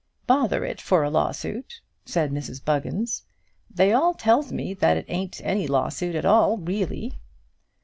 [0.25, 3.21] "Bother it for a lawsuit," said Mrs Buggins.
[3.69, 7.19] "They all tells me that it ain't any lawsuit at all, really."